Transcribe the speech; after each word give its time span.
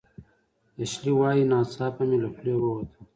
اشلي 0.81 1.11
وايي 1.19 1.43
"ناڅاپه 1.51 2.03
مې 2.09 2.17
له 2.23 2.29
خولې 2.35 2.53
ووتل 2.57 3.03